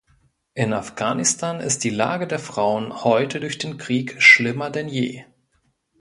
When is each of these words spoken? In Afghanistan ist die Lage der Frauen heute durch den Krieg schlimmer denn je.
In 0.55 0.73
Afghanistan 0.73 1.59
ist 1.59 1.83
die 1.83 1.91
Lage 1.91 2.25
der 2.25 2.39
Frauen 2.39 3.03
heute 3.03 3.39
durch 3.39 3.59
den 3.59 3.77
Krieg 3.77 4.19
schlimmer 4.19 4.71
denn 4.71 4.87
je. 4.87 5.25